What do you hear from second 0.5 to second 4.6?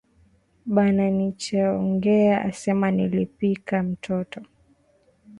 Bananichongea asema nilipika mtoto